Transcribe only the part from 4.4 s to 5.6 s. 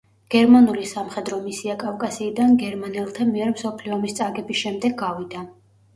შემდეგ გავიდა.